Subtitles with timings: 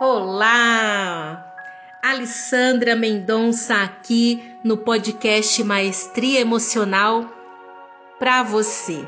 [0.00, 1.52] Olá!
[2.00, 7.28] Alessandra Mendonça aqui no podcast Maestria Emocional
[8.16, 9.04] para você.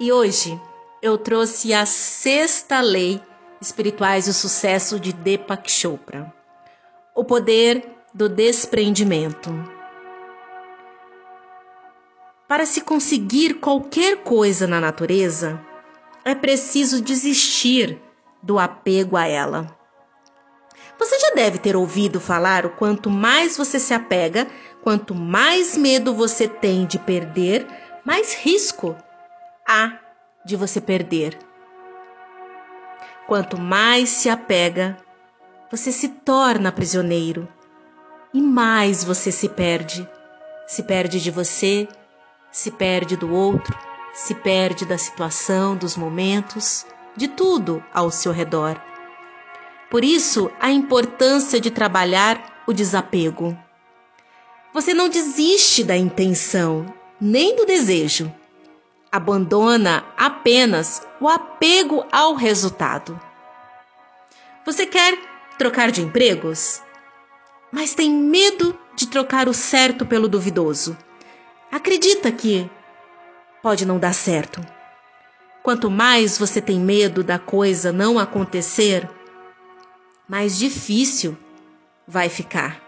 [0.00, 0.58] E hoje
[1.02, 3.20] eu trouxe a sexta lei
[3.60, 6.32] espirituais do sucesso de Deepak Chopra.
[7.14, 9.50] O poder do desprendimento.
[12.48, 15.60] Para se conseguir qualquer coisa na natureza,
[16.24, 18.00] é preciso desistir
[18.42, 19.66] do apego a ela.
[20.98, 24.46] Você já deve ter ouvido falar o quanto mais você se apega,
[24.82, 27.66] quanto mais medo você tem de perder,
[28.04, 28.96] mais risco
[29.66, 29.98] há
[30.44, 31.38] de você perder.
[33.26, 34.96] Quanto mais se apega,
[35.70, 37.48] você se torna prisioneiro
[38.34, 40.08] e mais você se perde.
[40.66, 41.88] Se perde de você,
[42.50, 43.76] se perde do outro,
[44.12, 46.84] se perde da situação, dos momentos
[47.16, 48.80] de tudo ao seu redor.
[49.90, 53.56] Por isso, a importância de trabalhar o desapego.
[54.72, 56.86] Você não desiste da intenção,
[57.20, 58.32] nem do desejo.
[59.10, 63.20] Abandona apenas o apego ao resultado.
[64.64, 65.18] Você quer
[65.58, 66.80] trocar de empregos?
[67.70, 70.96] Mas tem medo de trocar o certo pelo duvidoso.
[71.70, 72.70] Acredita que
[73.62, 74.64] pode não dar certo.
[75.62, 79.08] Quanto mais você tem medo da coisa não acontecer,
[80.28, 81.38] mais difícil
[82.06, 82.82] vai ficar.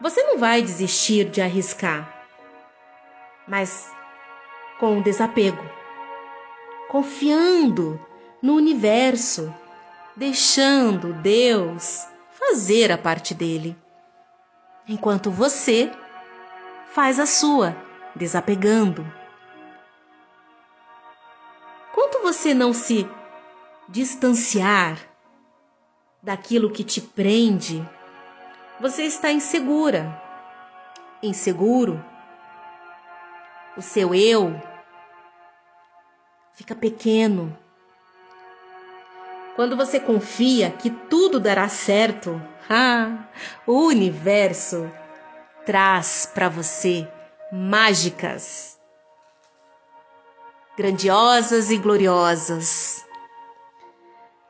[0.00, 2.08] Você não vai desistir de arriscar,
[3.48, 3.90] mas
[4.78, 5.64] com desapego,
[6.88, 8.00] confiando
[8.40, 9.52] no universo,
[10.14, 13.76] deixando Deus fazer a parte dele,
[14.86, 15.90] enquanto você
[16.92, 17.76] faz a sua,
[18.14, 19.17] desapegando
[22.08, 23.06] Enquanto você não se
[23.86, 24.98] distanciar
[26.22, 27.86] daquilo que te prende,
[28.80, 30.18] você está insegura,
[31.22, 32.02] inseguro.
[33.76, 34.58] O seu eu
[36.54, 37.54] fica pequeno.
[39.54, 43.28] Quando você confia que tudo dará certo, ah,
[43.66, 44.90] o universo
[45.66, 47.06] traz para você
[47.52, 48.77] mágicas
[50.78, 53.04] grandiosas e gloriosas.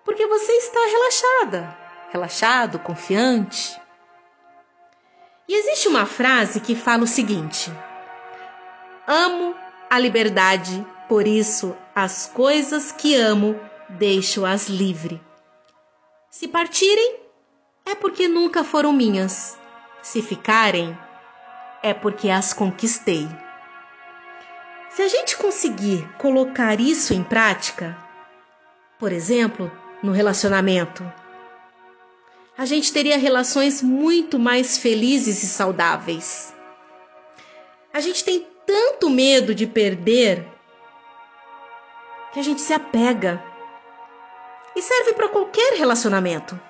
[0.04, 1.78] Porque você está relaxada,
[2.10, 3.80] relaxado, confiante.
[5.48, 7.72] E existe uma frase que fala o seguinte:
[9.06, 9.54] Amo
[9.88, 13.58] a liberdade, por isso as coisas que amo
[13.88, 15.22] deixo-as livre.
[16.30, 17.20] Se partirem,
[17.86, 19.58] é porque nunca foram minhas.
[20.02, 20.96] Se ficarem,
[21.82, 23.26] é porque as conquistei.
[24.98, 27.96] Se a gente conseguir colocar isso em prática,
[28.98, 29.70] por exemplo,
[30.02, 31.04] no relacionamento,
[32.56, 36.52] a gente teria relações muito mais felizes e saudáveis.
[37.92, 40.44] A gente tem tanto medo de perder
[42.32, 43.40] que a gente se apega.
[44.74, 46.60] E serve para qualquer relacionamento.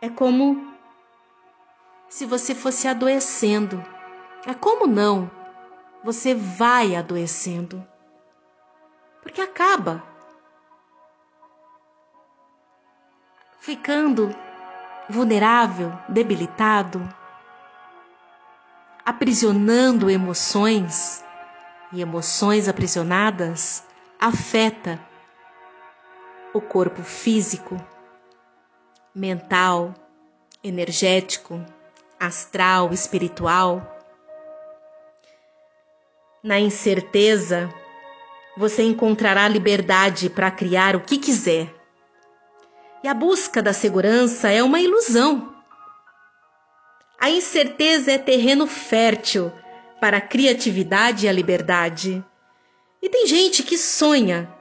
[0.00, 0.72] É como
[2.08, 3.93] se você fosse adoecendo
[4.46, 5.30] é como não?
[6.02, 7.86] Você vai adoecendo.
[9.22, 10.02] Porque acaba
[13.58, 14.34] ficando
[15.08, 17.00] vulnerável, debilitado,
[19.04, 21.24] aprisionando emoções
[21.90, 23.82] e emoções aprisionadas
[24.20, 25.00] afeta
[26.52, 27.76] o corpo físico,
[29.14, 29.94] mental,
[30.62, 31.64] energético,
[32.20, 33.93] astral, espiritual
[36.44, 37.72] na incerteza,
[38.54, 41.74] você encontrará liberdade para criar o que quiser.
[43.02, 45.54] E a busca da segurança é uma ilusão.
[47.18, 49.50] A incerteza é terreno fértil
[49.98, 52.22] para a criatividade e a liberdade.
[53.00, 54.52] E tem gente que sonha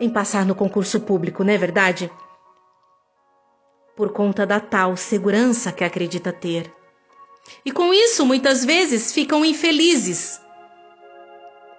[0.00, 2.10] em passar no concurso público, não é verdade?
[3.94, 6.72] Por conta da tal segurança que acredita ter.
[7.62, 10.42] E com isso, muitas vezes ficam infelizes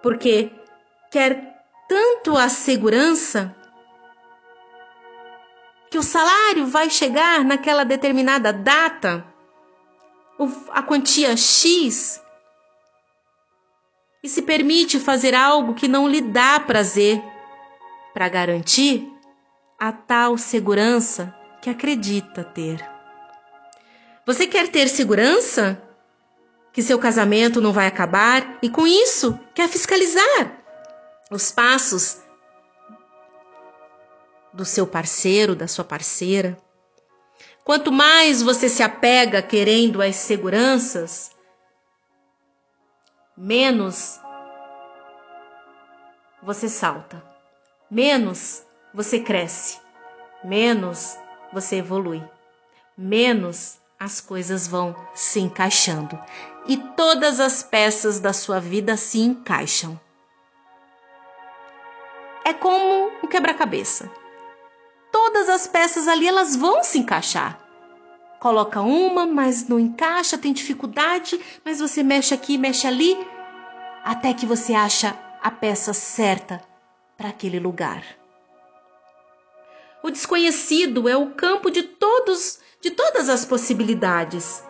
[0.05, 0.51] porque
[1.09, 3.55] quer tanto a segurança
[5.89, 9.25] que o salário vai chegar naquela determinada data,
[10.69, 12.21] a quantia X,
[14.21, 17.19] e se permite fazer algo que não lhe dá prazer
[18.13, 19.11] para garantir
[19.79, 22.87] a tal segurança que acredita ter.
[24.23, 25.81] Você quer ter segurança?
[26.75, 30.61] Que seu casamento não vai acabar e com isso quer fiscalizar
[31.31, 32.21] os passos
[34.53, 36.57] do seu parceiro, da sua parceira.
[37.63, 41.31] Quanto mais você se apega querendo as seguranças,
[43.37, 44.19] menos
[46.43, 47.23] você salta,
[47.89, 48.63] menos
[48.93, 49.79] você cresce,
[50.43, 51.17] menos
[51.53, 52.21] você evolui,
[52.97, 56.19] menos as coisas vão se encaixando
[56.67, 59.99] e todas as peças da sua vida se encaixam.
[62.43, 64.09] É como um quebra-cabeça.
[65.11, 67.59] Todas as peças ali elas vão se encaixar.
[68.39, 73.17] Coloca uma, mas não encaixa, tem dificuldade, mas você mexe aqui, mexe ali,
[74.03, 76.61] até que você acha a peça certa
[77.17, 78.03] para aquele lugar.
[80.03, 84.63] O desconhecido é o campo de todos, de todas as possibilidades,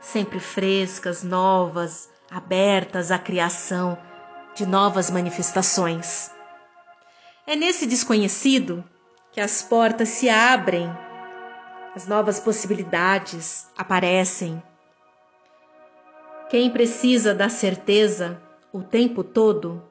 [0.00, 3.98] sempre frescas, novas, abertas à criação
[4.54, 6.30] de novas manifestações.
[7.46, 8.84] É nesse desconhecido
[9.32, 10.90] que as portas se abrem,
[11.94, 14.62] as novas possibilidades aparecem.
[16.48, 18.40] Quem precisa da certeza
[18.72, 19.82] o tempo todo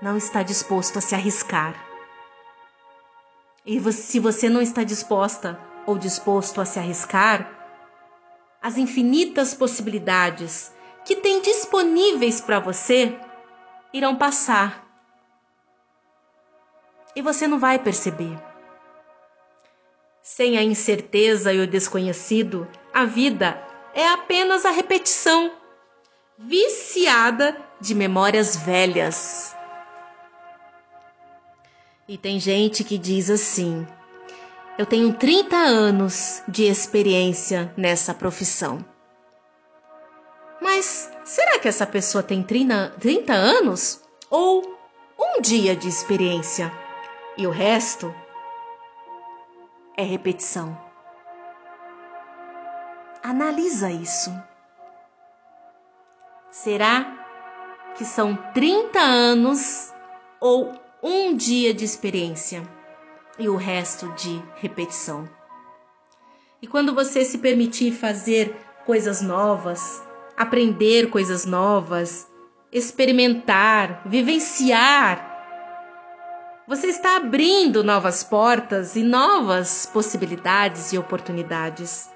[0.00, 1.74] não está disposto a se arriscar.
[3.64, 7.53] E se você não está disposta ou disposto a se arriscar,
[8.64, 10.72] as infinitas possibilidades
[11.04, 13.14] que tem disponíveis para você
[13.92, 14.88] irão passar.
[17.14, 18.42] E você não vai perceber.
[20.22, 23.62] Sem a incerteza e o desconhecido, a vida
[23.92, 25.52] é apenas a repetição
[26.38, 29.54] viciada de memórias velhas.
[32.08, 33.86] E tem gente que diz assim:
[34.76, 38.84] eu tenho 30 anos de experiência nessa profissão.
[40.60, 44.02] Mas será que essa pessoa tem 30, 30 anos?
[44.28, 44.62] Ou
[45.18, 46.72] um dia de experiência?
[47.36, 48.12] E o resto
[49.96, 50.76] é repetição.
[53.22, 54.32] Analisa isso.
[56.50, 57.06] Será
[57.96, 59.92] que são 30 anos
[60.40, 62.62] ou um dia de experiência
[63.38, 65.28] e o resto de repetição.
[66.60, 68.54] E quando você se permitir fazer
[68.86, 70.02] coisas novas,
[70.36, 72.26] aprender coisas novas,
[72.72, 75.32] experimentar, vivenciar,
[76.66, 82.08] você está abrindo novas portas e novas possibilidades e oportunidades.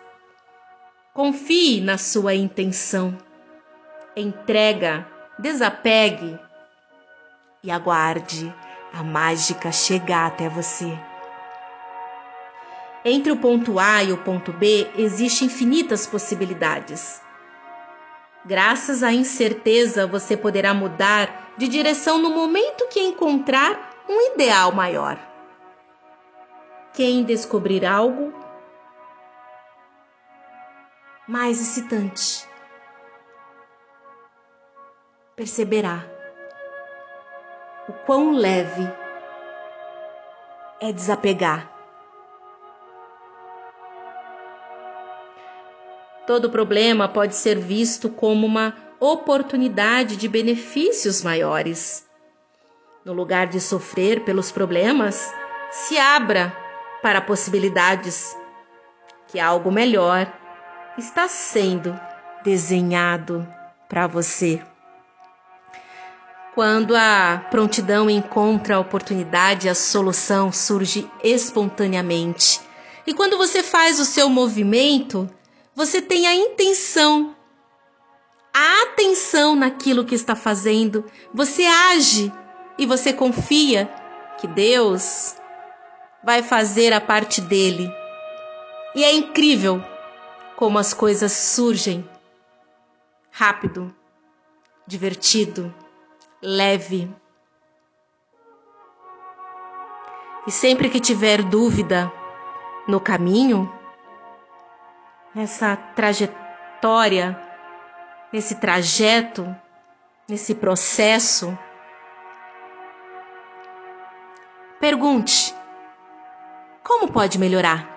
[1.13, 3.17] Confie na sua intenção.
[4.17, 5.07] Entrega,
[5.39, 6.39] desapegue
[7.63, 8.51] e aguarde
[8.93, 10.99] a mágica chegar até você.
[13.05, 17.23] Entre o ponto A e o ponto B existem infinitas possibilidades.
[18.45, 25.19] Graças à incerteza, você poderá mudar de direção no momento que encontrar um ideal maior.
[26.93, 28.33] Quem descobrir algo
[31.27, 32.49] mais excitante
[35.37, 36.18] perceberá
[37.89, 38.87] o quão leve
[40.81, 41.73] é desapegar.
[46.27, 52.07] Todo problema pode ser visto como uma oportunidade de benefícios maiores.
[53.05, 55.33] No lugar de sofrer pelos problemas,
[55.71, 56.55] se abra
[57.01, 58.37] para possibilidades
[59.29, 60.31] que algo melhor
[60.99, 61.99] está sendo
[62.45, 63.49] desenhado
[63.89, 64.63] para você.
[66.59, 72.61] Quando a prontidão encontra a oportunidade, a solução surge espontaneamente.
[73.07, 75.31] E quando você faz o seu movimento,
[75.73, 77.37] você tem a intenção,
[78.53, 82.33] a atenção naquilo que está fazendo, você age
[82.77, 83.89] e você confia
[84.41, 85.37] que Deus
[86.25, 87.89] vai fazer a parte dele.
[88.97, 89.81] E é incrível
[90.57, 92.05] como as coisas surgem
[93.31, 93.95] rápido,
[94.89, 95.73] divertido
[96.41, 97.15] leve.
[100.47, 102.11] E sempre que tiver dúvida
[102.87, 103.71] no caminho,
[105.35, 107.39] nessa trajetória,
[108.33, 109.55] nesse trajeto,
[110.27, 111.57] nesse processo,
[114.81, 115.55] pergunte:
[116.83, 117.97] como pode melhorar?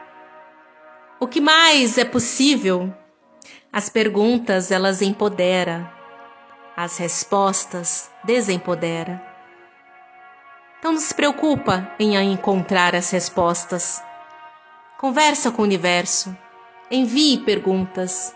[1.19, 2.93] O que mais é possível?
[3.71, 5.89] As perguntas elas empoderam
[6.75, 9.21] as respostas desempodera.
[10.79, 14.03] Então não se preocupa em encontrar as respostas.
[14.97, 16.35] Conversa com o universo,
[16.89, 18.35] envie perguntas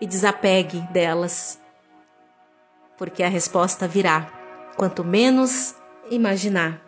[0.00, 1.60] e desapegue delas.
[2.96, 4.26] Porque a resposta virá,
[4.76, 5.74] quanto menos
[6.10, 6.80] imaginar.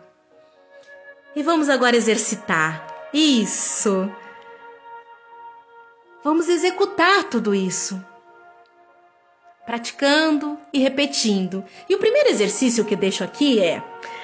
[1.35, 2.85] E vamos agora exercitar.
[3.13, 4.11] Isso!
[6.23, 8.03] Vamos executar tudo isso.
[9.65, 11.65] Praticando e repetindo.
[11.89, 13.81] E o primeiro exercício que deixo aqui é: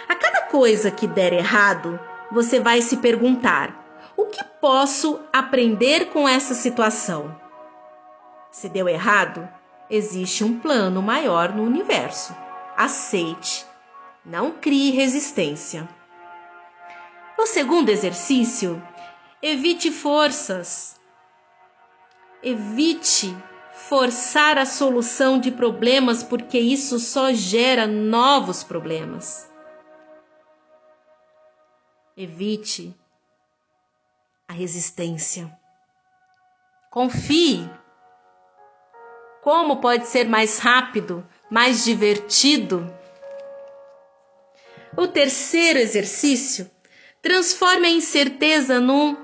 [0.07, 1.99] a cada coisa que der errado,
[2.31, 7.35] você vai se perguntar: o que posso aprender com essa situação?
[8.51, 9.47] Se deu errado,
[9.89, 12.35] existe um plano maior no universo.
[12.77, 13.65] Aceite,
[14.25, 15.87] não crie resistência.
[17.37, 18.81] O segundo exercício,
[19.41, 20.99] evite forças.
[22.43, 23.35] Evite
[23.91, 29.51] forçar a solução de problemas, porque isso só gera novos problemas.
[32.15, 32.95] Evite
[34.47, 35.51] a resistência.
[36.89, 37.69] Confie.
[39.41, 42.89] Como pode ser mais rápido, mais divertido?
[44.95, 46.71] O terceiro exercício
[47.21, 49.17] transforme a incerteza num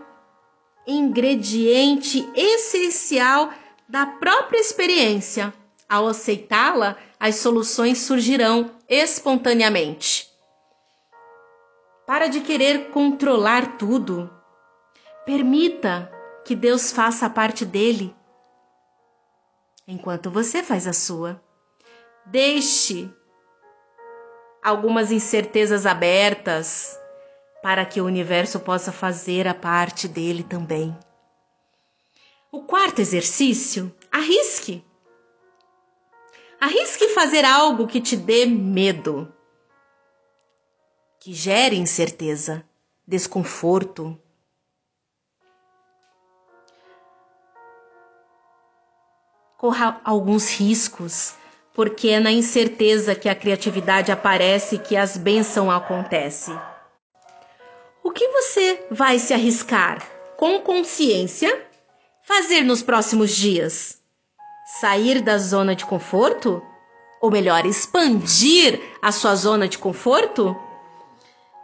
[0.86, 3.50] ingrediente essencial
[3.88, 5.54] da própria experiência.
[5.90, 10.30] Ao aceitá-la, as soluções surgirão espontaneamente.
[12.06, 14.30] Para de querer controlar tudo.
[15.26, 16.12] Permita
[16.44, 18.16] que Deus faça a parte dele,
[19.86, 21.42] enquanto você faz a sua.
[22.26, 23.10] Deixe
[24.64, 26.98] algumas incertezas abertas
[27.62, 30.98] para que o universo possa fazer a parte dele também.
[32.52, 34.84] O quarto exercício, arrisque.
[36.60, 39.32] Arrisque fazer algo que te dê medo
[41.28, 42.64] que gere incerteza,
[43.06, 44.18] desconforto.
[49.58, 51.36] Corra alguns riscos,
[51.74, 56.58] porque é na incerteza que a criatividade aparece e que as bênçãos acontecem.
[58.02, 61.67] O que você vai se arriscar com consciência
[62.28, 63.98] fazer nos próximos dias?
[64.82, 66.62] Sair da zona de conforto?
[67.22, 70.56] Ou melhor, expandir a sua zona de conforto?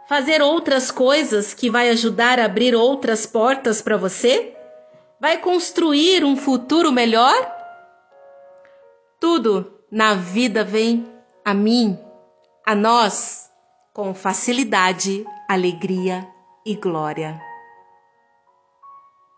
[0.08, 4.56] Fazer outras coisas que vai ajudar a abrir outras portas para você?
[5.20, 7.52] Vai construir um futuro melhor?
[9.20, 11.06] Tudo na vida vem
[11.44, 11.98] a mim,
[12.66, 13.50] a nós,
[13.92, 16.26] com facilidade, alegria
[16.66, 17.53] e glória.